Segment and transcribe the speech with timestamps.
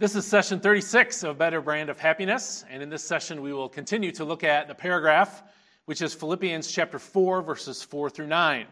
[0.00, 3.68] This is session 36 of Better Brand of Happiness, and in this session we will
[3.68, 5.42] continue to look at the paragraph
[5.86, 8.66] which is Philippians chapter 4 verses 4 through 9.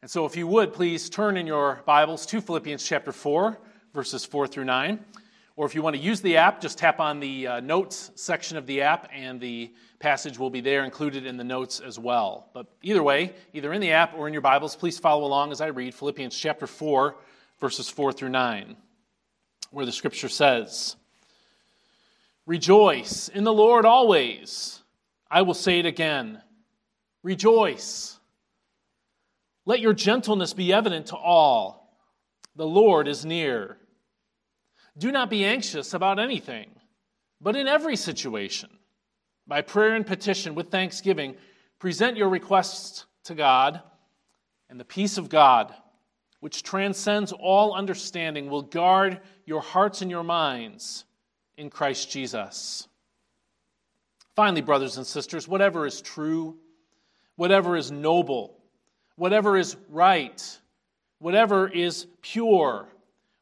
[0.00, 3.58] And so if you would please turn in your Bibles to Philippians chapter 4
[3.92, 4.98] verses 4 through 9,
[5.56, 8.56] or if you want to use the app just tap on the uh, notes section
[8.56, 12.48] of the app and the passage will be there included in the notes as well.
[12.54, 15.60] But either way, either in the app or in your Bibles, please follow along as
[15.60, 17.14] I read Philippians chapter 4
[17.60, 18.74] verses 4 through 9
[19.70, 20.96] where the scripture says,
[22.46, 24.82] Rejoice in the Lord always.
[25.30, 26.42] I will say it again.
[27.22, 28.18] Rejoice.
[29.66, 31.96] Let your gentleness be evident to all.
[32.56, 33.76] The Lord is near.
[34.98, 36.70] Do not be anxious about anything,
[37.40, 38.70] but in every situation,
[39.46, 41.36] by prayer and petition with thanksgiving,
[41.78, 43.80] present your requests to God,
[44.68, 45.72] and the peace of God
[46.40, 51.04] which transcends all understanding, will guard your hearts and your minds
[51.56, 52.88] in Christ Jesus.
[54.34, 56.56] Finally, brothers and sisters, whatever is true,
[57.36, 58.56] whatever is noble,
[59.16, 60.58] whatever is right,
[61.18, 62.88] whatever is pure,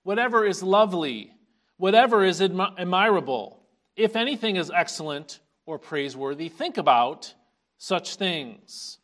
[0.02, 1.32] whatever is lovely,
[1.76, 3.62] whatever is admirable,
[3.94, 7.34] if anything is excellent or praiseworthy, think about
[7.76, 8.98] such things.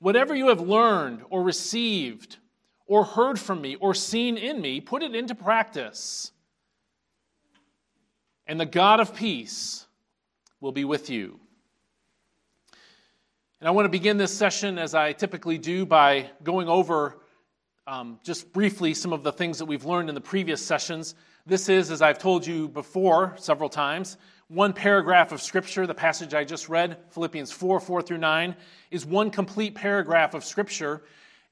[0.00, 2.36] Whatever you have learned or received,
[2.92, 6.30] or heard from me or seen in me, put it into practice.
[8.46, 9.86] And the God of peace
[10.60, 11.40] will be with you.
[13.60, 17.16] And I want to begin this session, as I typically do, by going over
[17.86, 21.14] um, just briefly some of the things that we've learned in the previous sessions.
[21.46, 24.18] This is, as I've told you before several times,
[24.48, 25.86] one paragraph of Scripture.
[25.86, 28.54] The passage I just read, Philippians 4 4 through 9,
[28.90, 31.04] is one complete paragraph of Scripture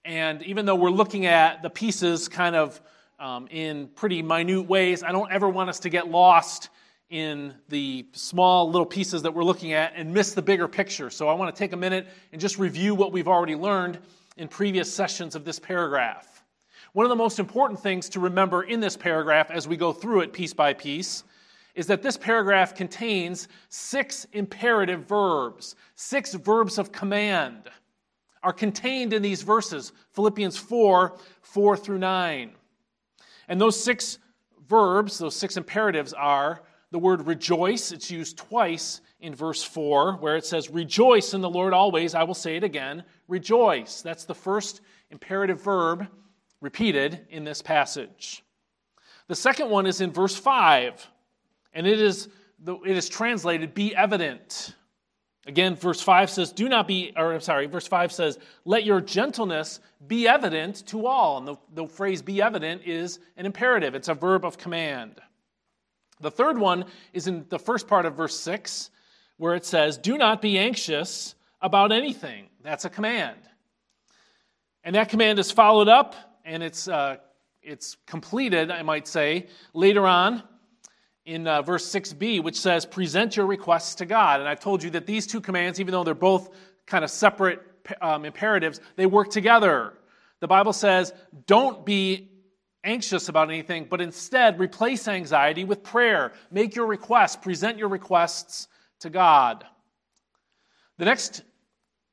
[0.04, 2.80] and even though we're looking at the pieces kind of
[3.18, 6.70] um, in pretty minute ways, I don't ever want us to get lost
[7.10, 11.10] in the small little pieces that we're looking at and miss the bigger picture.
[11.10, 13.98] So I want to take a minute and just review what we've already learned
[14.36, 16.44] in previous sessions of this paragraph.
[16.92, 20.20] One of the most important things to remember in this paragraph as we go through
[20.20, 21.24] it piece by piece
[21.74, 27.68] is that this paragraph contains six imperative verbs, six verbs of command
[28.42, 32.52] are contained in these verses Philippians 4 4 through 9.
[33.48, 34.18] And those six
[34.68, 36.62] verbs, those six imperatives are
[36.92, 41.50] the word rejoice, it's used twice in verse 4, where it says, Rejoice in the
[41.50, 42.14] Lord always.
[42.14, 44.02] I will say it again, rejoice.
[44.02, 44.80] That's the first
[45.10, 46.08] imperative verb
[46.60, 48.42] repeated in this passage.
[49.28, 51.06] The second one is in verse 5,
[51.74, 52.28] and it is,
[52.66, 54.74] it is translated, be evident.
[55.46, 59.00] Again, verse 5 says, Do not be, or I'm sorry, verse 5 says, Let your
[59.00, 61.38] gentleness be evident to all.
[61.38, 65.20] And the, the phrase be evident is an imperative, it's a verb of command.
[66.20, 66.84] The third one
[67.14, 68.90] is in the first part of verse 6,
[69.38, 72.46] where it says, Do not be anxious about anything.
[72.62, 73.38] That's a command.
[74.84, 76.14] And that command is followed up
[76.44, 77.16] and it's, uh,
[77.62, 80.42] it's completed, I might say, later on
[81.24, 84.40] in uh, verse 6b, which says, Present your requests to God.
[84.40, 86.50] And I've told you that these two commands, even though they're both
[86.86, 87.60] kind of separate
[88.00, 89.94] um, imperatives, they work together.
[90.40, 91.12] The Bible says,
[91.46, 92.30] Don't be
[92.82, 96.32] anxious about anything, but instead replace anxiety with prayer.
[96.50, 98.68] Make your requests, present your requests
[99.00, 99.64] to God.
[100.98, 101.42] The next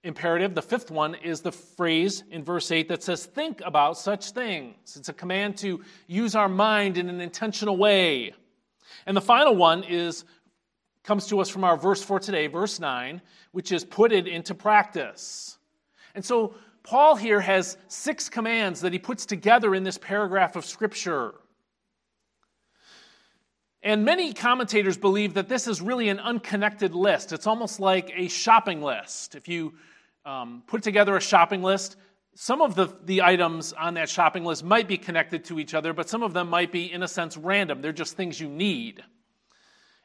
[0.03, 4.31] imperative, the fifth one, is the phrase in verse 8 that says, Think about such
[4.31, 4.95] things.
[4.95, 8.33] It's a command to use our mind in an intentional way.
[9.05, 10.25] And the final one is
[11.03, 13.21] comes to us from our verse for today, verse 9,
[13.51, 15.57] which is put it into practice.
[16.15, 20.65] And so Paul here has six commands that he puts together in this paragraph of
[20.65, 21.33] scripture.
[23.83, 27.31] And many commentators believe that this is really an unconnected list.
[27.31, 29.35] It's almost like a shopping list.
[29.35, 29.75] If you
[30.25, 31.95] um, put together a shopping list,
[32.39, 35.91] some of the, the items on that shopping list might be connected to each other,
[35.91, 37.81] but some of them might be, in a sense, random.
[37.81, 39.03] They're just things you need.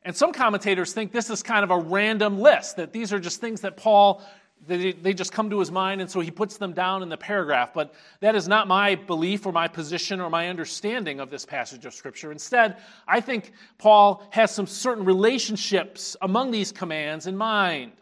[0.03, 3.39] And some commentators think this is kind of a random list, that these are just
[3.43, 4.23] things that Paul,
[4.67, 7.19] they, they just come to his mind, and so he puts them down in the
[7.19, 7.75] paragraph.
[7.75, 11.85] But that is not my belief or my position or my understanding of this passage
[11.85, 12.33] of Scripture.
[12.33, 17.93] Instead, I think Paul has some certain relationships among these commands in mind.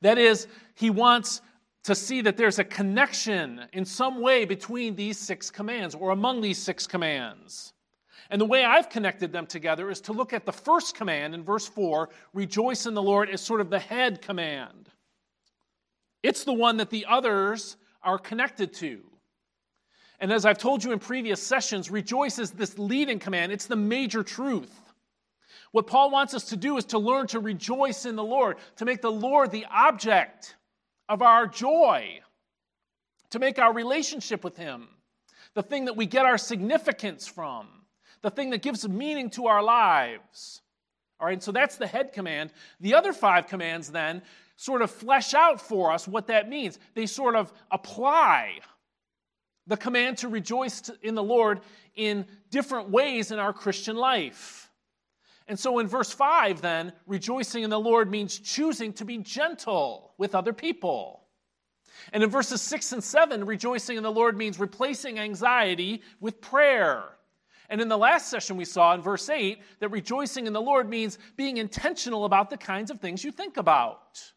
[0.00, 0.46] That is,
[0.76, 1.42] he wants
[1.84, 6.40] to see that there's a connection in some way between these six commands or among
[6.40, 7.72] these six commands.
[8.30, 11.44] And the way I've connected them together is to look at the first command in
[11.44, 14.90] verse 4 rejoice in the Lord as sort of the head command.
[16.22, 19.00] It's the one that the others are connected to.
[20.20, 23.76] And as I've told you in previous sessions, rejoice is this leading command, it's the
[23.76, 24.74] major truth.
[25.72, 28.84] What Paul wants us to do is to learn to rejoice in the Lord, to
[28.84, 30.56] make the Lord the object
[31.08, 32.20] of our joy,
[33.30, 34.88] to make our relationship with Him
[35.54, 37.66] the thing that we get our significance from,
[38.22, 40.62] the thing that gives meaning to our lives.
[41.20, 42.52] All right, so that's the head command.
[42.80, 44.22] The other five commands then
[44.56, 46.78] sort of flesh out for us what that means.
[46.94, 48.60] They sort of apply
[49.66, 51.60] the command to rejoice in the Lord
[51.94, 54.67] in different ways in our Christian life.
[55.48, 60.12] And so in verse 5, then, rejoicing in the Lord means choosing to be gentle
[60.18, 61.22] with other people.
[62.12, 67.02] And in verses 6 and 7, rejoicing in the Lord means replacing anxiety with prayer.
[67.70, 70.88] And in the last session, we saw in verse 8 that rejoicing in the Lord
[70.88, 74.32] means being intentional about the kinds of things you think about.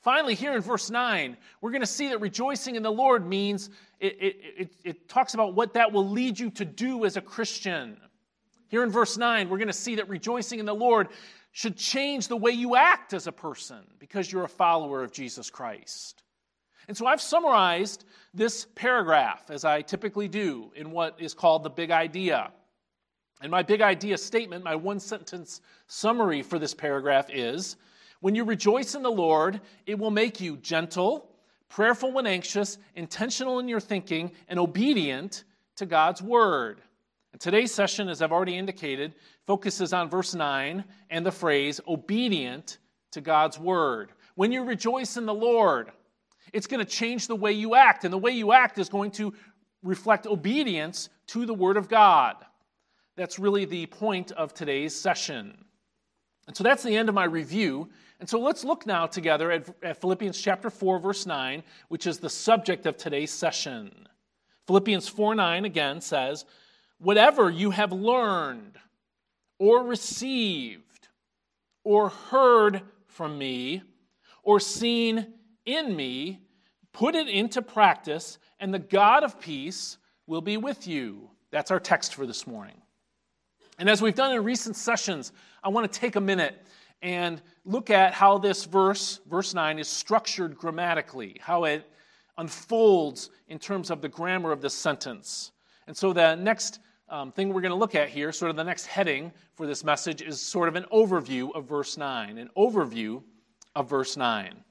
[0.00, 3.70] Finally, here in verse 9, we're going to see that rejoicing in the Lord means
[3.98, 7.20] it, it, it, it, talks about what that will lead you to do as a
[7.20, 7.96] Christian.
[8.68, 11.08] Here in verse 9, we're going to see that rejoicing in the Lord
[11.52, 15.48] should change the way you act as a person because you're a follower of Jesus
[15.50, 16.22] Christ.
[16.88, 18.04] And so I've summarized
[18.34, 22.52] this paragraph, as I typically do, in what is called the big idea.
[23.40, 27.76] And my big idea statement, my one sentence summary for this paragraph is
[28.20, 31.30] When you rejoice in the Lord, it will make you gentle,
[31.68, 35.44] prayerful when anxious, intentional in your thinking, and obedient
[35.76, 36.80] to God's word.
[37.36, 39.12] And today's session, as I've already indicated,
[39.46, 42.78] focuses on verse 9 and the phrase obedient
[43.12, 44.12] to God's word.
[44.36, 45.90] When you rejoice in the Lord,
[46.54, 49.10] it's going to change the way you act, and the way you act is going
[49.10, 49.34] to
[49.82, 52.36] reflect obedience to the Word of God.
[53.16, 55.62] That's really the point of today's session.
[56.46, 57.90] And so that's the end of my review.
[58.18, 62.18] And so let's look now together at, at, Philippians chapter 4, verse 9, which is
[62.18, 64.08] the subject of today's session.
[64.66, 66.46] Philippians 4 9 again says,
[66.98, 68.78] Whatever you have learned
[69.58, 71.08] or received
[71.84, 73.82] or heard from me
[74.42, 75.34] or seen
[75.64, 76.40] in me,
[76.92, 81.30] put it into practice, and the God of peace will be with you.
[81.50, 82.80] That's our text for this morning.
[83.78, 85.32] And as we've done in recent sessions,
[85.62, 86.54] I want to take a minute
[87.02, 91.88] and look at how this verse, verse 9, is structured grammatically, how it
[92.38, 95.52] unfolds in terms of the grammar of this sentence.
[95.86, 98.64] And so the next um, thing we're going to look at here, sort of the
[98.64, 102.38] next heading for this message, is sort of an overview of verse 9.
[102.38, 103.22] An overview
[103.74, 104.64] of verse 9.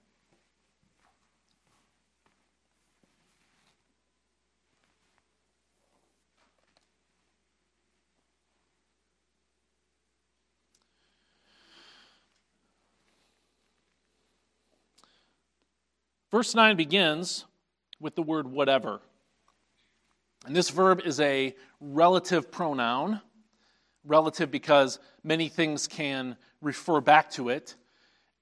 [16.32, 17.46] Verse 9 begins
[18.02, 19.00] with the word whatever.
[20.46, 23.22] And this verb is a relative pronoun.
[24.04, 27.76] Relative because many things can refer back to it.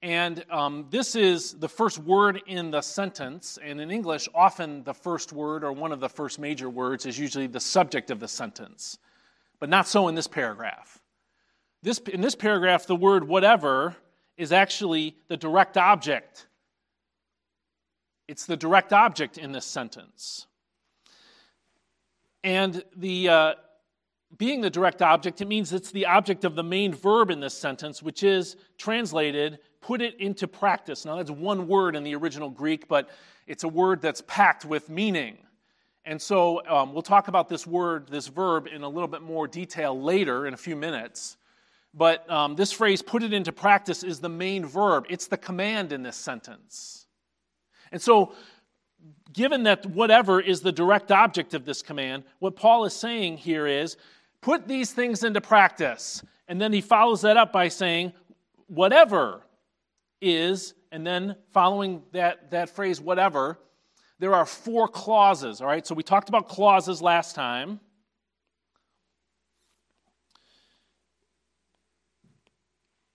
[0.02, 3.58] And um, this is the first word in the sentence.
[3.62, 7.18] And in English, often the first word or one of the first major words is
[7.18, 8.98] usually the subject of the sentence.
[9.60, 11.00] But not so in this paragraph.
[11.82, 13.96] This, in this paragraph, the word whatever
[14.36, 16.46] is actually the direct object
[18.28, 20.46] it's the direct object in this sentence.
[22.44, 23.54] And the uh,
[24.36, 27.56] being the direct object, it means it's the object of the main verb in this
[27.56, 31.04] sentence, which is translated, put it into practice.
[31.04, 33.08] Now, that's one word in the original Greek, but
[33.46, 35.38] it's a word that's packed with meaning.
[36.04, 39.48] And so um, we'll talk about this word, this verb, in a little bit more
[39.48, 41.38] detail later in a few minutes.
[41.94, 45.06] But um, this phrase, put it into practice, is the main verb.
[45.08, 47.06] It's the command in this sentence.
[47.92, 48.34] And so,
[49.32, 53.66] given that whatever is the direct object of this command, what Paul is saying here
[53.66, 53.96] is
[54.40, 56.22] put these things into practice.
[56.48, 58.12] And then he follows that up by saying,
[58.68, 59.42] whatever
[60.20, 63.58] is, and then following that, that phrase, whatever,
[64.18, 65.86] there are four clauses, all right?
[65.86, 67.80] So we talked about clauses last time.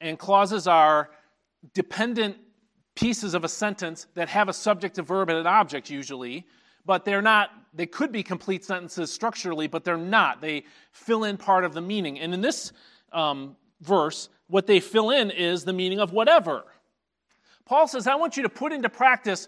[0.02, 1.10] And clauses are
[1.74, 2.38] dependent
[3.00, 6.46] pieces of a sentence that have a subject, a verb, and an object usually,
[6.86, 10.42] but they're not, they could be complete sentences structurally, but they're not.
[10.42, 12.20] They fill in part of the meaning.
[12.20, 12.74] And in this
[13.14, 16.66] um, verse, what they fill in is the meaning of whatever.
[17.66, 19.48] Paul says, I want you to put into practice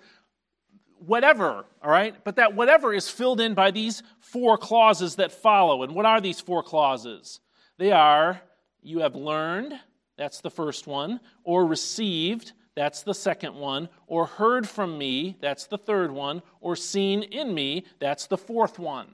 [1.06, 2.16] whatever, all right?
[2.24, 5.84] But that whatever is filled in by these four clauses that follow.
[5.84, 7.40] And what are these four clauses?
[7.78, 8.40] They are,
[8.82, 9.74] you have learned,
[10.18, 15.68] that's the first one, or received, that's the second one, or heard from me, that's
[15.68, 19.08] the third one, or seen in me, that's the fourth one.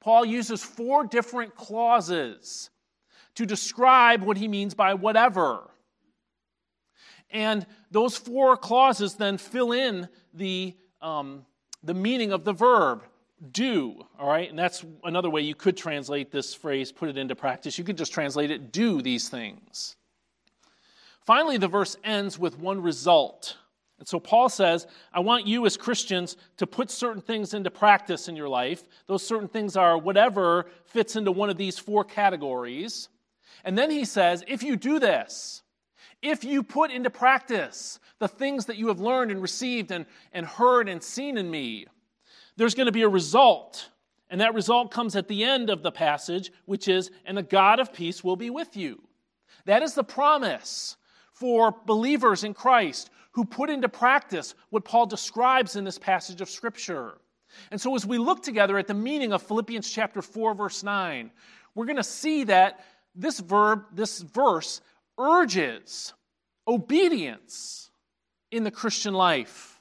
[0.00, 2.70] Paul uses four different clauses
[3.34, 5.70] to describe what he means by whatever.
[7.30, 11.44] And those four clauses then fill in the, um,
[11.82, 13.04] the meaning of the verb
[13.52, 14.48] do, all right?
[14.50, 17.78] And that's another way you could translate this phrase, put it into practice.
[17.78, 19.96] You could just translate it, do these things.
[21.24, 23.56] Finally, the verse ends with one result.
[23.98, 28.28] And so Paul says, I want you as Christians to put certain things into practice
[28.28, 28.82] in your life.
[29.06, 33.10] Those certain things are whatever fits into one of these four categories.
[33.62, 35.62] And then he says, if you do this,
[36.22, 40.46] if you put into practice the things that you have learned and received and, and
[40.46, 41.86] heard and seen in me,
[42.56, 43.90] there's going to be a result.
[44.30, 47.80] And that result comes at the end of the passage, which is, and the God
[47.80, 49.02] of peace will be with you.
[49.66, 50.96] That is the promise
[51.40, 56.50] for believers in Christ who put into practice what Paul describes in this passage of
[56.50, 57.14] Scripture.
[57.70, 61.30] And so, as we look together at the meaning of Philippians chapter 4, verse 9,
[61.74, 64.82] we're going to see that this verb, this verse,
[65.18, 66.12] urges
[66.68, 67.90] obedience
[68.52, 69.80] in the Christian life.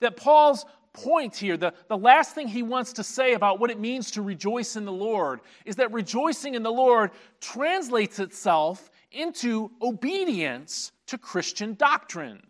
[0.00, 3.78] That Paul's point here, the, the last thing he wants to say about what it
[3.78, 9.70] means to rejoice in the Lord, is that rejoicing in the Lord translates itself into
[9.80, 12.42] obedience to Christian doctrine.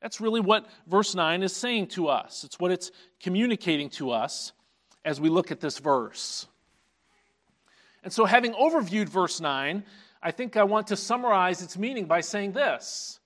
[0.00, 2.44] That's really what verse 9 is saying to us.
[2.44, 2.90] It's what it's
[3.22, 4.52] communicating to us
[5.04, 6.46] as we look at this verse.
[8.02, 9.82] And so, having overviewed verse 9,
[10.22, 13.20] I think I want to summarize its meaning by saying this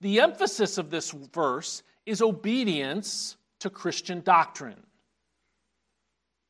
[0.00, 4.82] The emphasis of this verse is obedience to Christian doctrine.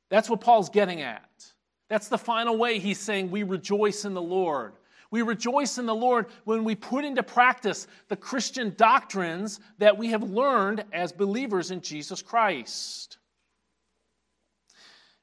[0.08, 1.28] That's what Paul's getting at.
[1.88, 4.72] That's the final way he's saying we rejoice in the Lord.
[5.10, 10.08] We rejoice in the Lord when we put into practice the Christian doctrines that we
[10.08, 13.16] have learned as believers in Jesus Christ.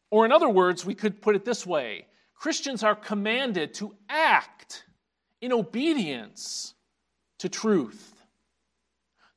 [0.09, 4.85] Or, in other words, we could put it this way Christians are commanded to act
[5.41, 6.73] in obedience
[7.39, 8.13] to truth.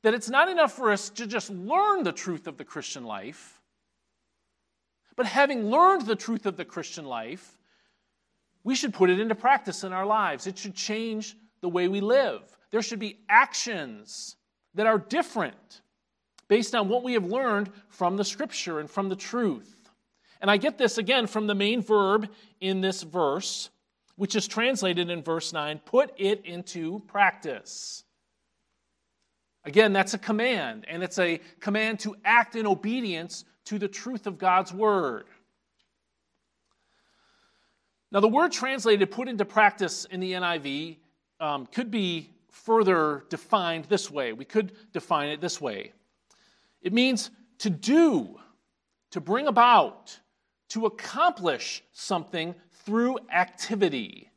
[0.01, 3.59] That it's not enough for us to just learn the truth of the Christian life,
[5.15, 7.58] but having learned the truth of the Christian life,
[8.63, 10.47] we should put it into practice in our lives.
[10.47, 12.41] It should change the way we live.
[12.71, 14.35] There should be actions
[14.75, 15.81] that are different
[16.47, 19.89] based on what we have learned from the scripture and from the truth.
[20.41, 22.29] And I get this again from the main verb
[22.61, 23.69] in this verse,
[24.15, 28.03] which is translated in verse 9 put it into practice.
[29.65, 34.25] Again, that's a command, and it's a command to act in obedience to the truth
[34.25, 35.25] of God's word.
[38.11, 40.97] Now, the word translated put into practice in the NIV
[41.39, 44.33] um, could be further defined this way.
[44.33, 45.93] We could define it this way
[46.81, 48.39] it means to do,
[49.11, 50.17] to bring about,
[50.69, 54.29] to accomplish something through activity.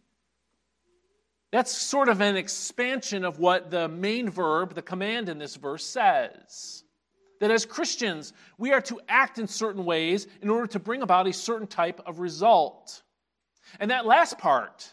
[1.53, 5.85] That's sort of an expansion of what the main verb, the command in this verse,
[5.85, 6.83] says.
[7.41, 11.27] That as Christians, we are to act in certain ways in order to bring about
[11.27, 13.03] a certain type of result.
[13.81, 14.93] And that last part,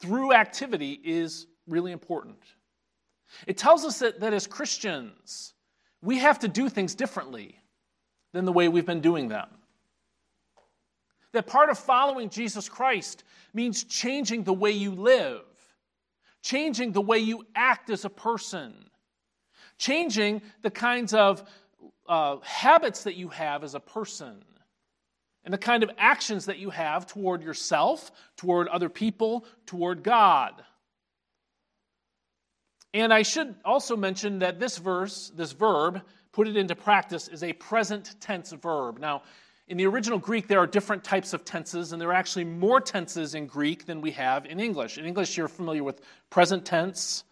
[0.00, 2.38] through activity, is really important.
[3.46, 5.54] It tells us that, that as Christians,
[6.02, 7.56] we have to do things differently
[8.32, 9.48] than the way we've been doing them.
[11.32, 15.42] That part of following Jesus Christ means changing the way you live,
[16.42, 18.74] changing the way you act as a person,
[19.78, 21.44] changing the kinds of
[22.08, 24.42] uh, habits that you have as a person
[25.44, 30.62] and the kind of actions that you have toward yourself, toward other people, toward God.
[32.92, 37.42] And I should also mention that this verse, this verb, put it into practice, is
[37.42, 38.98] a present tense verb.
[38.98, 39.22] Now,
[39.68, 42.80] in the original Greek, there are different types of tenses, and there are actually more
[42.80, 44.98] tenses in Greek than we have in English.
[44.98, 47.22] In English, you're familiar with present tense,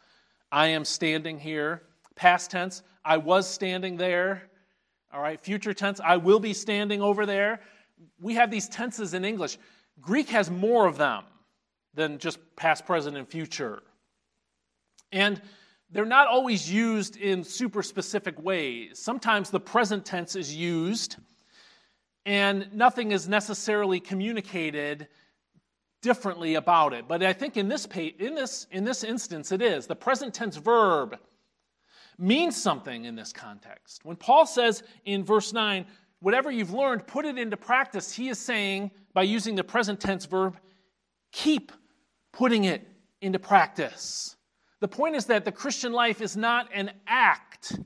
[0.51, 1.83] I am standing here.
[2.15, 4.45] Past tense, I was standing there.
[5.13, 7.61] All right, future tense, I will be standing over there
[8.21, 9.59] we have these tenses in English.
[10.01, 11.25] Greek has more of them
[11.95, 13.83] than just past, present, and future.
[15.13, 15.41] And
[15.91, 18.99] they're not always used in super specific ways.
[18.99, 21.17] Sometimes the present tense is used
[22.27, 25.09] and nothing is necessarily communicated
[26.03, 27.09] differently about it.
[27.09, 29.87] But I think in this, in this, in this instance, it is.
[29.87, 31.19] The present tense verb
[32.19, 34.05] means something in this context.
[34.05, 35.87] When Paul says in verse 9,
[36.21, 38.13] whatever you've learned, put it into practice.
[38.13, 40.57] He is saying, by using the present tense verb,
[41.33, 41.73] keep
[42.33, 42.87] putting it
[43.21, 44.37] into practice.
[44.81, 47.79] The point is that the Christian life is not an act,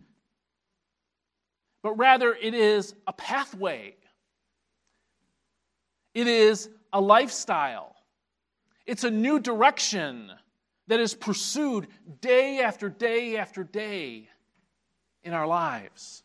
[1.83, 3.97] but rather it is a pathway.
[6.15, 7.97] It is a lifestyle.
[8.85, 10.31] It's a new direction
[10.89, 11.87] that is pursued
[12.21, 14.29] day after day after day
[15.23, 16.22] in our lives.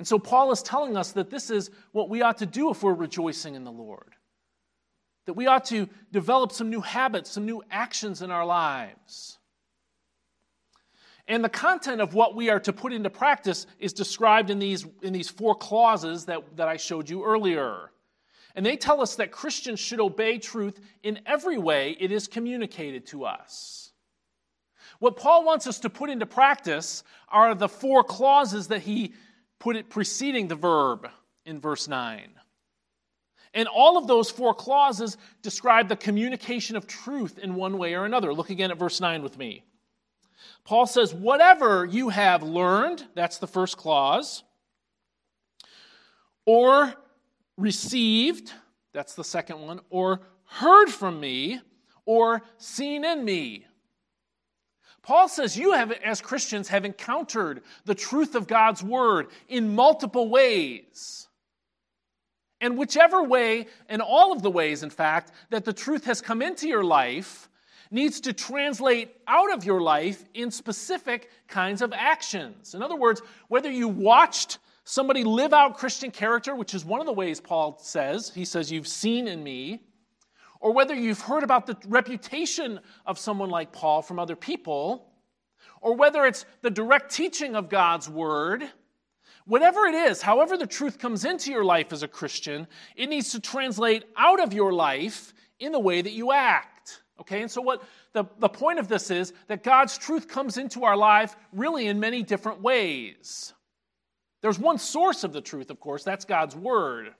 [0.00, 2.82] And so Paul is telling us that this is what we ought to do if
[2.82, 4.14] we're rejoicing in the Lord.
[5.26, 9.36] That we ought to develop some new habits, some new actions in our lives.
[11.28, 14.86] And the content of what we are to put into practice is described in these,
[15.02, 17.90] in these four clauses that, that I showed you earlier.
[18.54, 23.04] And they tell us that Christians should obey truth in every way it is communicated
[23.08, 23.92] to us.
[24.98, 29.12] What Paul wants us to put into practice are the four clauses that he
[29.60, 31.08] put it preceding the verb
[31.44, 32.28] in verse 9.
[33.54, 38.04] And all of those four clauses describe the communication of truth in one way or
[38.04, 38.32] another.
[38.32, 39.64] Look again at verse 9 with me.
[40.64, 44.44] Paul says, Whatever you have learned, that's the first clause,
[46.46, 46.94] or
[47.56, 48.52] received,
[48.92, 51.60] that's the second one, or heard from me,
[52.06, 53.66] or seen in me,
[55.02, 60.28] Paul says you have, as Christians, have encountered the truth of God's word in multiple
[60.28, 61.28] ways.
[62.60, 66.42] And whichever way, and all of the ways, in fact, that the truth has come
[66.42, 67.48] into your life
[67.90, 72.74] needs to translate out of your life in specific kinds of actions.
[72.74, 77.06] In other words, whether you watched somebody live out Christian character, which is one of
[77.06, 79.82] the ways Paul says, he says, You've seen in me,
[80.60, 85.10] or whether you've heard about the reputation of someone like Paul from other people,
[85.80, 88.64] or whether it's the direct teaching of God's word,
[89.46, 93.32] whatever it is, however the truth comes into your life as a Christian, it needs
[93.32, 97.02] to translate out of your life in the way that you act.
[97.20, 100.84] Okay, and so what the, the point of this is that God's truth comes into
[100.84, 103.52] our life really in many different ways.
[104.40, 107.14] There's one source of the truth, of course, that's God's word.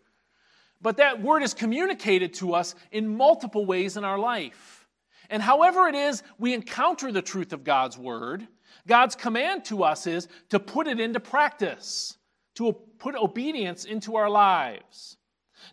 [0.83, 4.89] But that word is communicated to us in multiple ways in our life.
[5.29, 8.47] And however it is we encounter the truth of God's word,
[8.87, 12.17] God's command to us is to put it into practice,
[12.57, 15.17] to put obedience into our lives.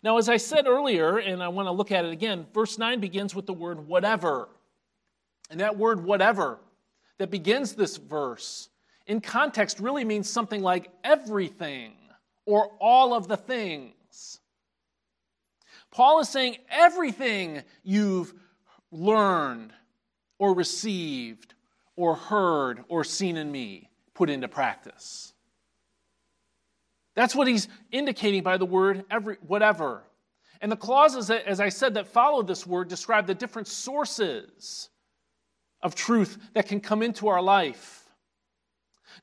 [0.03, 2.99] Now, as I said earlier, and I want to look at it again, verse 9
[2.99, 4.49] begins with the word whatever.
[5.49, 6.59] And that word whatever
[7.17, 8.69] that begins this verse
[9.07, 11.93] in context really means something like everything
[12.45, 14.39] or all of the things.
[15.97, 18.31] Paul is saying everything you've
[18.91, 19.73] learned
[20.37, 21.55] or received
[21.95, 25.33] or heard or seen in me, put into practice.
[27.15, 30.03] That's what he's indicating by the word every, whatever.
[30.61, 34.89] And the clauses, as I said, that follow this word describe the different sources
[35.81, 38.07] of truth that can come into our life.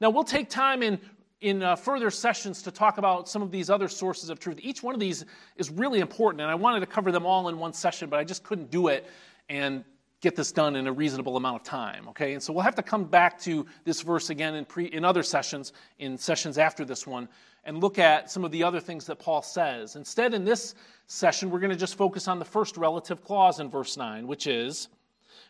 [0.00, 0.98] Now, we'll take time in
[1.44, 4.59] in uh, further sessions to talk about some of these other sources of truth.
[4.62, 5.26] Each one of these
[5.57, 8.24] is really important, and I wanted to cover them all in one session, but I
[8.24, 9.07] just couldn't do it
[9.50, 9.85] and
[10.22, 12.09] get this done in a reasonable amount of time.
[12.09, 15.04] Okay, and so we'll have to come back to this verse again in, pre, in
[15.04, 17.28] other sessions, in sessions after this one,
[17.64, 19.96] and look at some of the other things that Paul says.
[19.96, 20.74] Instead, in this
[21.09, 24.46] session, we're going to just focus on the first relative clause in verse 9, which
[24.46, 24.88] is,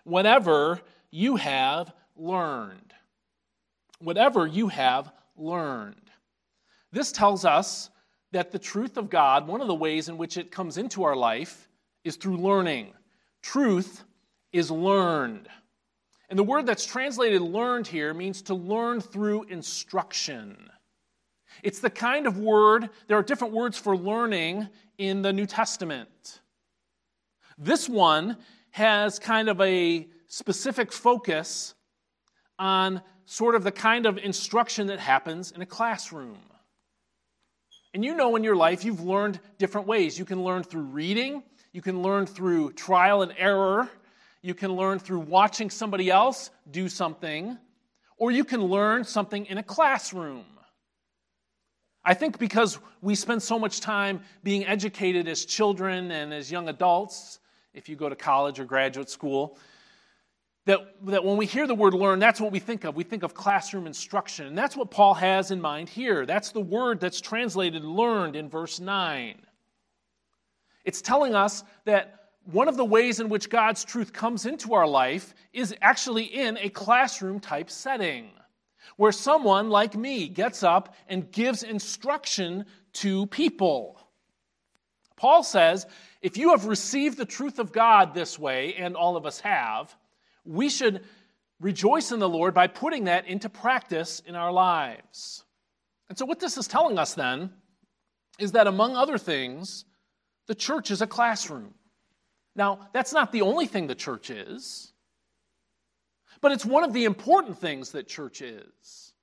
[0.02, 0.80] whatever
[1.12, 2.94] you have learned.
[4.00, 6.10] Whatever you have learned.
[6.92, 7.90] This tells us
[8.32, 11.16] that the truth of God, one of the ways in which it comes into our
[11.16, 11.68] life,
[12.04, 12.92] is through learning.
[13.42, 14.04] Truth
[14.52, 15.48] is learned.
[16.28, 20.70] And the word that's translated learned here means to learn through instruction.
[21.62, 24.68] It's the kind of word, there are different words for learning
[24.98, 26.40] in the New Testament.
[27.56, 28.36] This one
[28.70, 31.74] has kind of a specific focus
[32.58, 36.38] on sort of the kind of instruction that happens in a classroom.
[37.92, 40.18] And you know in your life you've learned different ways.
[40.18, 43.88] You can learn through reading, you can learn through trial and error,
[44.42, 47.56] you can learn through watching somebody else do something,
[48.16, 50.44] or you can learn something in a classroom.
[52.04, 56.68] I think because we spend so much time being educated as children and as young
[56.68, 57.40] adults,
[57.72, 59.56] if you go to college or graduate school,
[60.66, 62.96] that, that when we hear the word learn, that's what we think of.
[62.96, 64.46] We think of classroom instruction.
[64.46, 66.24] And that's what Paul has in mind here.
[66.24, 69.40] That's the word that's translated learned in verse 9.
[70.84, 74.86] It's telling us that one of the ways in which God's truth comes into our
[74.86, 78.30] life is actually in a classroom type setting,
[78.96, 83.98] where someone like me gets up and gives instruction to people.
[85.16, 85.86] Paul says,
[86.20, 89.94] if you have received the truth of God this way, and all of us have,
[90.44, 91.04] we should
[91.60, 95.44] rejoice in the Lord by putting that into practice in our lives.
[96.08, 97.50] And so, what this is telling us then
[98.38, 99.84] is that, among other things,
[100.46, 101.74] the church is a classroom.
[102.56, 104.92] Now, that's not the only thing the church is,
[106.40, 109.14] but it's one of the important things that church is.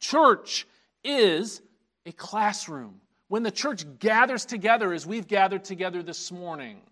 [0.00, 0.66] Church
[1.02, 1.62] is
[2.04, 3.00] a classroom.
[3.28, 6.82] When the church gathers together as we've gathered together this morning,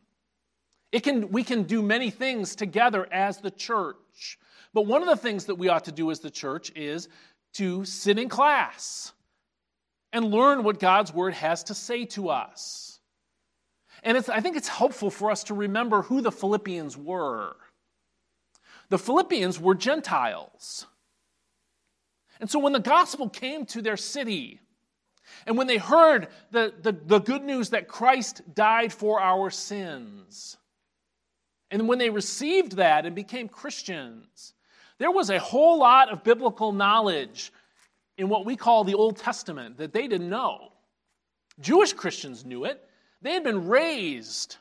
[0.93, 4.39] it can, we can do many things together as the church.
[4.73, 7.09] But one of the things that we ought to do as the church is
[7.55, 9.13] to sit in class
[10.13, 12.99] and learn what God's word has to say to us.
[14.03, 17.55] And I think it's helpful for us to remember who the Philippians were.
[18.89, 20.87] The Philippians were Gentiles.
[22.41, 24.61] And so when the gospel came to their city,
[25.47, 30.57] and when they heard the, the, the, good news that Christ died for our sins,
[31.71, 34.55] and when they received that and became Christians,
[34.99, 37.53] there was a whole lot of biblical knowledge
[38.19, 40.73] in what we call the Old Testament that they didn't know.
[41.61, 42.83] Jewish Christians knew it.
[43.23, 44.57] They had been raised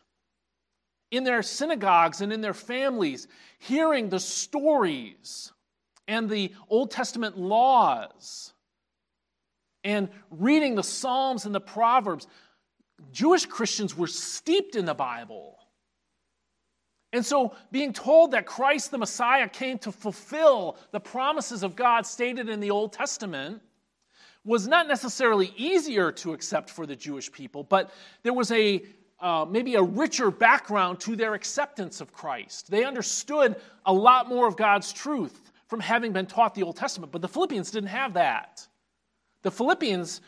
[1.12, 5.52] in their synagogues and in their families, hearing the stories
[6.08, 8.54] and the Old Testament laws
[9.84, 12.28] and reading the Psalms and the Proverbs.
[13.12, 15.59] Jewish Christians were steeped in the Bible.
[17.12, 22.06] And so, being told that Christ the Messiah came to fulfill the promises of God
[22.06, 23.62] stated in the Old Testament
[24.46, 27.92] was not necessarily easier to accept for the Jewish people, but
[28.24, 28.84] there was a
[29.20, 32.72] uh, maybe a richer background to their acceptance of Christ.
[32.72, 37.12] They understood a lot more of God's truth from having been taught the Old Testament,
[37.12, 38.66] but the Philippians didn't have that.
[39.42, 40.22] The Philippians,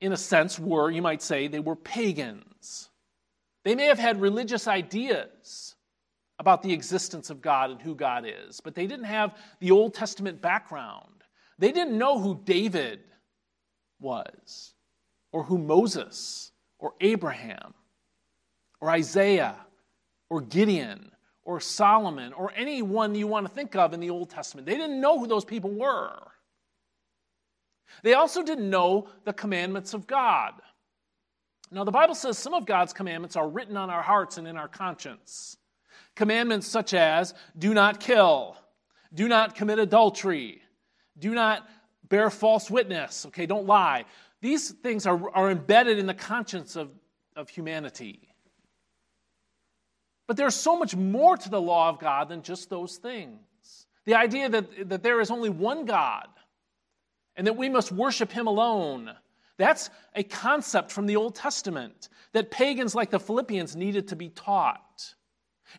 [0.00, 2.88] in a sense, were, you might say, they were pagans.
[3.62, 5.76] They may have had religious ideas
[6.42, 9.94] about the existence of God and who God is, but they didn't have the Old
[9.94, 11.22] Testament background.
[11.56, 12.98] They didn't know who David
[14.00, 14.74] was,
[15.30, 16.50] or who Moses,
[16.80, 17.74] or Abraham,
[18.80, 19.54] or Isaiah,
[20.28, 21.12] or Gideon,
[21.44, 24.66] or Solomon, or anyone you want to think of in the Old Testament.
[24.66, 26.18] They didn't know who those people were.
[28.02, 30.54] They also didn't know the commandments of God.
[31.70, 34.56] Now, the Bible says some of God's commandments are written on our hearts and in
[34.56, 35.56] our conscience.
[36.22, 38.56] Commandments such as do not kill,
[39.12, 40.62] do not commit adultery,
[41.18, 41.68] do not
[42.08, 44.04] bear false witness, okay, don't lie.
[44.40, 46.90] These things are, are embedded in the conscience of,
[47.34, 48.28] of humanity.
[50.28, 53.88] But there's so much more to the law of God than just those things.
[54.04, 56.28] The idea that, that there is only one God
[57.34, 59.10] and that we must worship Him alone.
[59.56, 64.28] That's a concept from the Old Testament that pagans like the Philippians needed to be
[64.28, 65.16] taught.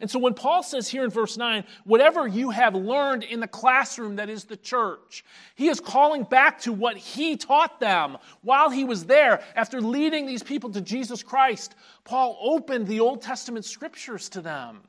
[0.02, 3.48] And so when Paul says here in verse 9, whatever you have learned in the
[3.48, 5.24] classroom that is the church,
[5.56, 10.26] he is calling back to what he taught them while he was there after leading
[10.26, 11.76] these people to Jesus Christ.
[12.04, 14.82] Paul opened the Old Testament scriptures to them.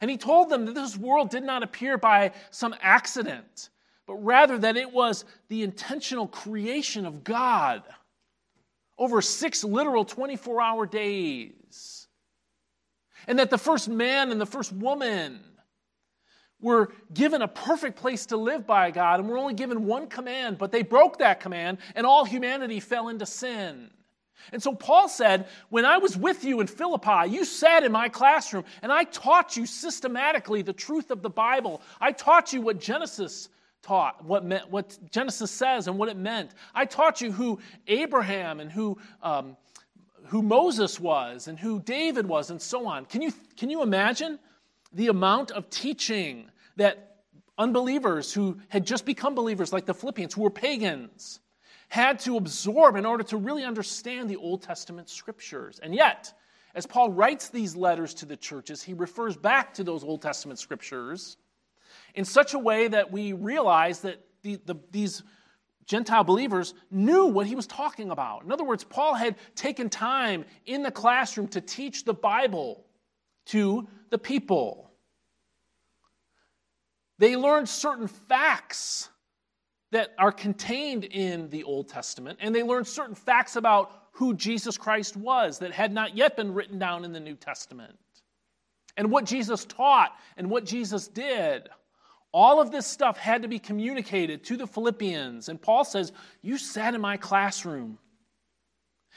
[0.00, 3.70] And he told them that this world did not appear by some accident,
[4.06, 7.82] but rather that it was the intentional creation of God
[8.98, 12.07] over six literal 24 hour days
[13.28, 15.38] and that the first man and the first woman
[16.60, 20.58] were given a perfect place to live by God and were only given one command,
[20.58, 23.90] but they broke that command and all humanity fell into sin.
[24.50, 28.08] And so Paul said, When I was with you in Philippi, you sat in my
[28.08, 31.82] classroom and I taught you systematically the truth of the Bible.
[32.00, 33.50] I taught you what Genesis
[33.82, 36.52] taught, what, meant, what Genesis says and what it meant.
[36.74, 39.56] I taught you who Abraham and who um,
[40.28, 43.06] who Moses was and who David was and so on.
[43.06, 44.38] Can you, can you imagine
[44.92, 47.16] the amount of teaching that
[47.56, 51.40] unbelievers who had just become believers, like the Philippians, who were pagans,
[51.88, 55.80] had to absorb in order to really understand the Old Testament scriptures?
[55.82, 56.32] And yet,
[56.74, 60.58] as Paul writes these letters to the churches, he refers back to those Old Testament
[60.58, 61.38] scriptures
[62.14, 65.22] in such a way that we realize that the, the, these
[65.88, 68.44] Gentile believers knew what he was talking about.
[68.44, 72.84] In other words, Paul had taken time in the classroom to teach the Bible
[73.46, 74.90] to the people.
[77.18, 79.08] They learned certain facts
[79.90, 84.76] that are contained in the Old Testament, and they learned certain facts about who Jesus
[84.76, 87.96] Christ was that had not yet been written down in the New Testament,
[88.98, 91.70] and what Jesus taught and what Jesus did.
[92.32, 95.48] All of this stuff had to be communicated to the Philippians.
[95.48, 96.12] And Paul says,
[96.42, 97.98] You sat in my classroom.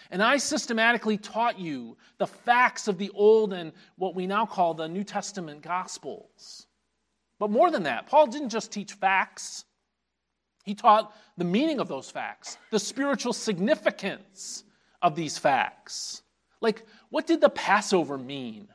[0.10, 4.74] And I systematically taught you the facts of the Old and what we now call
[4.74, 6.66] the New Testament Gospels.
[7.38, 9.66] But more than that, Paul didn't just teach facts,
[10.64, 14.64] he taught the meaning of those facts, the spiritual significance
[15.02, 16.22] of these facts.
[16.62, 18.68] Like, what did the Passover mean?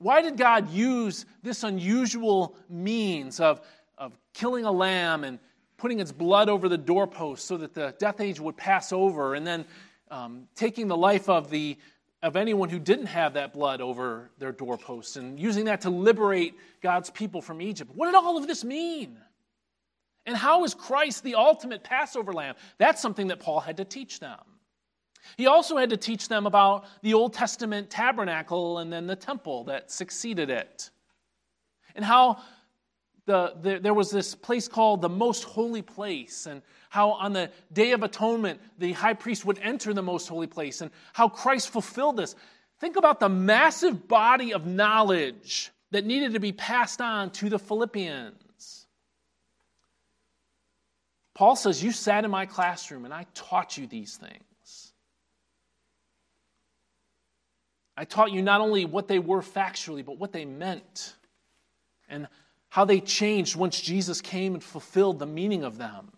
[0.00, 3.60] Why did God use this unusual means of,
[3.98, 5.38] of killing a lamb and
[5.76, 9.46] putting its blood over the doorpost so that the death angel would pass over, and
[9.46, 9.66] then
[10.10, 11.76] um, taking the life of, the,
[12.22, 16.54] of anyone who didn't have that blood over their doorpost and using that to liberate
[16.80, 17.90] God's people from Egypt?
[17.94, 19.18] What did all of this mean?
[20.24, 22.54] And how is Christ the ultimate Passover lamb?
[22.78, 24.38] That's something that Paul had to teach them.
[25.36, 29.64] He also had to teach them about the Old Testament tabernacle and then the temple
[29.64, 30.90] that succeeded it.
[31.94, 32.38] And how
[33.26, 37.50] the, the, there was this place called the Most Holy Place, and how on the
[37.72, 41.70] Day of Atonement, the high priest would enter the Most Holy Place, and how Christ
[41.70, 42.34] fulfilled this.
[42.80, 47.58] Think about the massive body of knowledge that needed to be passed on to the
[47.58, 48.86] Philippians.
[51.34, 54.44] Paul says, You sat in my classroom and I taught you these things.
[58.00, 61.16] I taught you not only what they were factually, but what they meant
[62.08, 62.28] and
[62.70, 66.10] how they changed once Jesus came and fulfilled the meaning of them.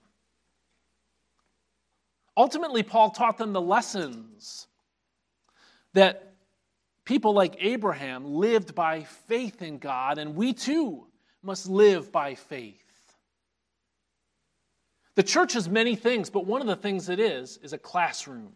[2.36, 4.68] Ultimately, Paul taught them the lessons
[5.92, 6.34] that
[7.04, 11.08] people like Abraham lived by faith in God, and we too
[11.42, 13.16] must live by faith.
[15.16, 18.52] The church is many things, but one of the things it is is a classroom.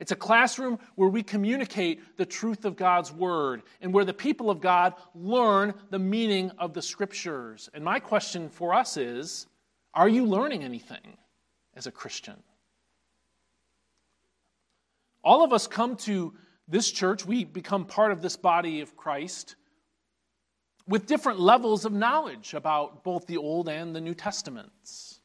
[0.00, 4.50] It's a classroom where we communicate the truth of God's word and where the people
[4.50, 7.70] of God learn the meaning of the scriptures.
[7.74, 9.46] And my question for us is
[9.94, 11.16] are you learning anything
[11.74, 12.42] as a Christian?
[15.24, 16.34] All of us come to
[16.68, 19.56] this church, we become part of this body of Christ
[20.86, 25.20] with different levels of knowledge about both the Old and the New Testaments.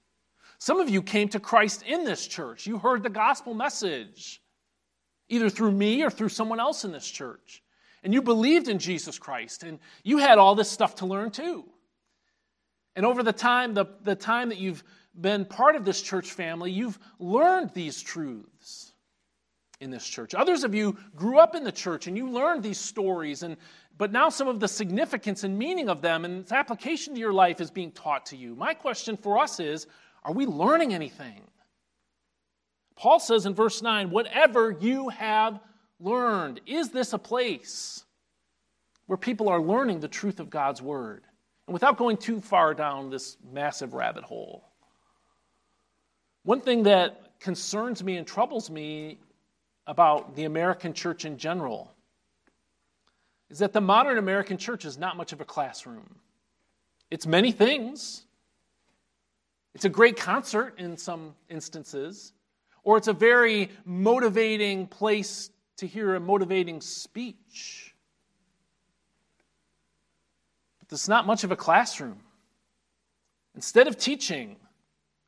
[0.58, 2.68] Some of you came to Christ in this church.
[2.68, 4.42] You heard the gospel message,
[5.32, 7.64] either through me or through someone else in this church.
[8.04, 11.64] And you believed in Jesus Christ, and you had all this stuff to learn too.
[12.96, 14.84] And over the time, the, the time that you've
[15.20, 18.92] been part of this church family, you've learned these truths
[19.80, 20.36] in this church.
[20.36, 23.56] Others of you grew up in the church and you learned these stories, and
[23.98, 27.34] but now some of the significance and meaning of them and its application to your
[27.34, 28.56] life is being taught to you.
[28.56, 29.88] My question for us is
[30.24, 31.42] are we learning anything?
[32.96, 35.60] Paul says in verse 9, whatever you have
[36.00, 38.04] learned, is this a place
[39.08, 41.24] where people are learning the truth of God's word?
[41.68, 44.64] And without going too far down this massive rabbit hole,
[46.44, 49.20] one thing that concerns me and troubles me
[49.88, 51.92] about the American church in general
[53.50, 56.16] is that the modern American church is not much of a classroom.
[57.10, 58.26] It's many things,
[59.76, 62.34] it's a great concert in some instances,
[62.84, 67.94] or it's a very motivating place to hear a motivating speech.
[70.80, 72.20] But it's not much of a classroom.
[73.56, 74.58] Instead of teaching,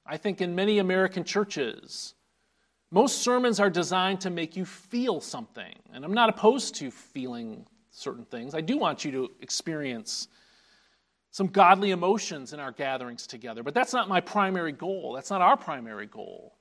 [0.06, 2.16] I think in many American churches,
[2.92, 5.74] most sermons are designed to make you feel something.
[5.94, 8.54] And I'm not opposed to feeling certain things.
[8.54, 10.28] I do want you to experience
[11.32, 13.64] some godly emotions in our gatherings together.
[13.64, 15.14] But that's not my primary goal.
[15.14, 16.54] That's not our primary goal.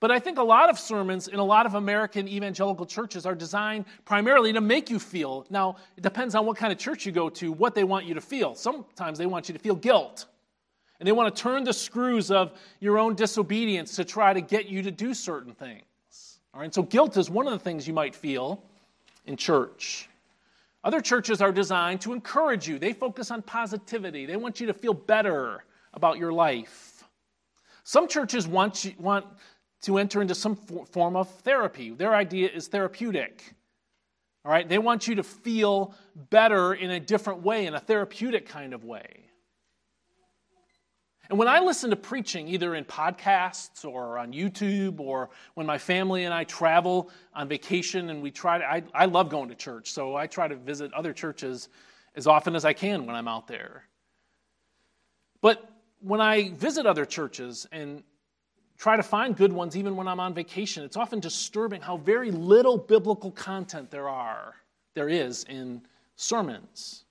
[0.00, 3.34] But I think a lot of sermons in a lot of American evangelical churches are
[3.34, 5.46] designed primarily to make you feel.
[5.50, 8.14] Now, it depends on what kind of church you go to, what they want you
[8.14, 8.54] to feel.
[8.54, 10.26] Sometimes they want you to feel guilt.
[10.98, 14.66] And they want to turn the screws of your own disobedience to try to get
[14.66, 15.82] you to do certain things.
[16.54, 18.62] All right, so guilt is one of the things you might feel
[19.26, 20.08] in church.
[20.82, 22.78] Other churches are designed to encourage you.
[22.78, 24.24] They focus on positivity.
[24.24, 27.04] They want you to feel better about your life.
[27.82, 29.26] Some churches want, you, want
[29.82, 31.90] to enter into some form of therapy.
[31.90, 33.54] Their idea is therapeutic.
[34.44, 38.46] All right, they want you to feel better in a different way, in a therapeutic
[38.46, 39.26] kind of way.
[41.28, 45.78] And when I listen to preaching, either in podcasts or on YouTube, or when my
[45.78, 49.56] family and I travel on vacation and we try to, I, I love going to
[49.56, 51.68] church, so I try to visit other churches
[52.14, 53.84] as often as I can when I'm out there.
[55.40, 55.68] But
[56.00, 58.04] when I visit other churches and
[58.78, 62.30] try to find good ones, even when I'm on vacation, it's often disturbing how very
[62.30, 64.54] little biblical content there are,
[64.94, 65.82] there is in
[66.16, 67.04] sermons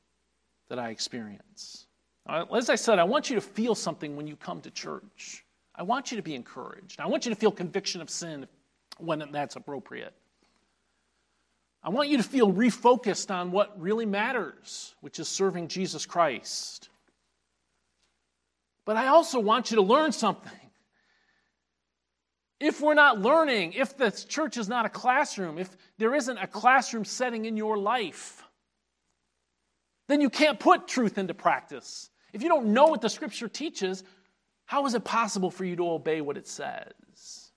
[0.70, 1.88] that I experience.
[2.28, 5.46] Uh, as I said, I want you to feel something when you come to church.
[5.76, 7.00] I want you to be encouraged.
[7.00, 8.48] I want you to feel conviction of sin
[8.98, 10.14] when that's appropriate.
[11.84, 16.90] I want you to feel refocused on what really matters, which is serving Jesus Christ.
[18.86, 20.52] But I also want you to learn something.
[22.60, 26.48] If we're not learning, if the church is not a classroom, if there isn't a
[26.48, 28.44] classroom setting in your life,
[30.08, 32.10] then you can't put truth into practice.
[32.32, 34.04] If you don't know what the scripture teaches,
[34.66, 37.52] how is it possible for you to obey what it says?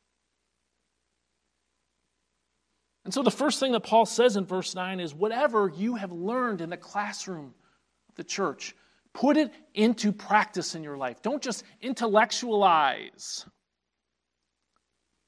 [3.04, 6.12] And so the first thing that Paul says in verse 9 is whatever you have
[6.12, 7.54] learned in the classroom
[8.08, 8.74] of the church,
[9.14, 11.22] put it into practice in your life.
[11.22, 13.46] Don't just intellectualize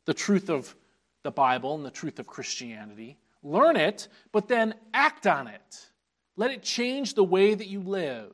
[0.07, 0.75] the truth of
[1.23, 3.19] the Bible and the truth of Christianity.
[3.43, 5.91] Learn it, but then act on it.
[6.37, 8.33] Let it change the way that you live.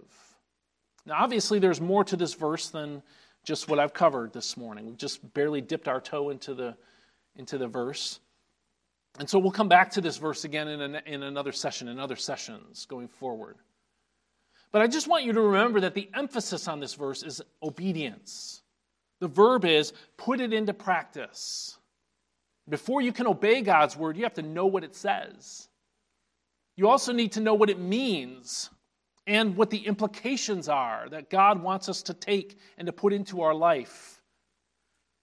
[1.05, 3.03] Now, obviously, there's more to this verse than
[3.45, 4.87] just what I've covered this morning.
[4.87, 6.77] We've just barely dipped our toe into the,
[7.37, 8.19] into the verse.
[9.19, 11.99] And so we'll come back to this verse again in, an, in another session, in
[11.99, 13.57] other sessions going forward.
[14.73, 18.63] But I just want you to remember that the emphasis on this verse is obedience.
[19.21, 21.79] The verb is put it into practice.
[22.69, 25.69] Before you can obey God's word, you have to know what it says.
[26.77, 28.71] You also need to know what it means
[29.27, 33.41] and what the implications are that God wants us to take and to put into
[33.43, 34.21] our life.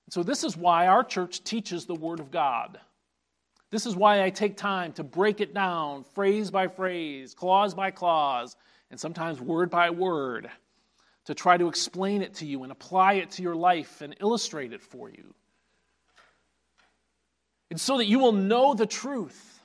[0.09, 2.79] So, this is why our church teaches the Word of God.
[3.71, 7.91] This is why I take time to break it down phrase by phrase, clause by
[7.91, 8.55] clause,
[8.91, 10.49] and sometimes word by word
[11.25, 14.73] to try to explain it to you and apply it to your life and illustrate
[14.73, 15.33] it for you.
[17.69, 19.59] And so that you will know the truth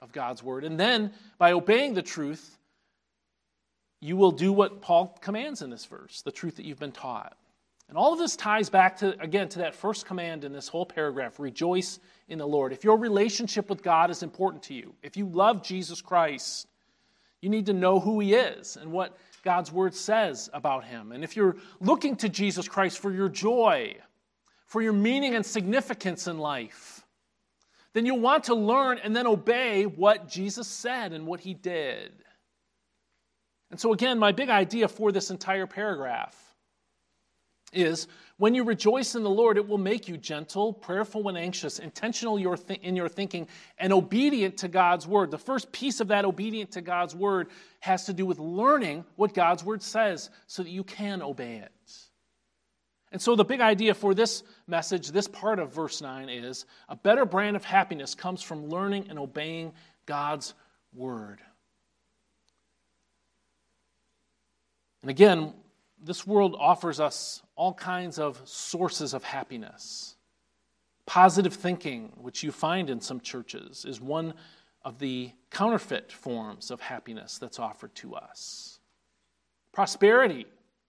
[0.00, 0.64] of God's word.
[0.64, 2.56] And then, by obeying the truth,
[4.00, 7.36] you will do what Paul commands in this verse the truth that you've been taught.
[7.88, 10.84] And all of this ties back to, again, to that first command in this whole
[10.84, 12.72] paragraph rejoice in the Lord.
[12.72, 16.66] If your relationship with God is important to you, if you love Jesus Christ,
[17.40, 21.12] you need to know who He is and what God's Word says about Him.
[21.12, 23.96] And if you're looking to Jesus Christ for your joy,
[24.66, 27.04] for your meaning and significance in life,
[27.94, 32.12] then you'll want to learn and then obey what Jesus said and what He did.
[33.70, 36.36] And so, again, my big idea for this entire paragraph
[37.72, 41.80] is when you rejoice in the Lord, it will make you gentle, prayerful when anxious,
[41.80, 43.48] intentional in your thinking,
[43.78, 45.32] and obedient to God's word.
[45.32, 47.48] The first piece of that obedient to God's word
[47.80, 51.72] has to do with learning what God's word says so that you can obey it.
[53.10, 56.94] And so, the big idea for this message, this part of verse 9, is a
[56.94, 59.72] better brand of happiness comes from learning and obeying
[60.06, 60.54] God's
[60.94, 61.40] word.
[65.02, 65.54] And again,
[66.02, 70.16] this world offers us all kinds of sources of happiness.
[71.06, 74.34] Positive thinking, which you find in some churches, is one
[74.84, 78.78] of the counterfeit forms of happiness that's offered to us.
[79.72, 80.46] Prosperity,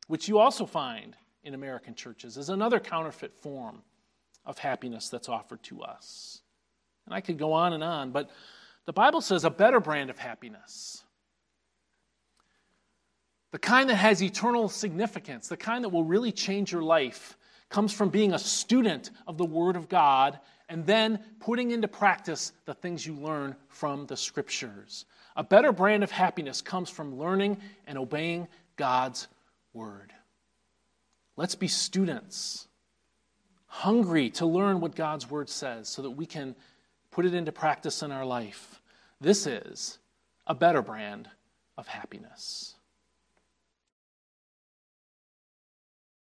[0.08, 3.82] which you also find in American churches, is another counterfeit form
[4.46, 6.42] of happiness that's offered to us.
[7.06, 8.30] And I could go on and on, but
[8.86, 11.04] the Bible says a better brand of happiness
[13.52, 17.38] the kind that has eternal significance, the kind that will really change your life,
[17.70, 22.52] comes from being a student of the Word of God and then putting into practice
[22.66, 25.06] the things you learn from the Scriptures.
[25.36, 27.58] A better brand of happiness comes from learning
[27.88, 29.28] and obeying God's
[29.74, 30.14] Word.
[31.38, 32.68] Let's be students,
[33.66, 36.56] hungry to learn what God's Word says so that we can
[37.12, 38.82] put it into practice in our life.
[39.22, 40.00] This is
[40.46, 41.30] a better brand
[41.78, 42.76] of happiness.